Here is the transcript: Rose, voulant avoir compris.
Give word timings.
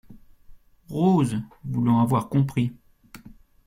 Rose, 0.89 1.37
voulant 1.63 1.99
avoir 2.01 2.27
compris. 2.27 2.71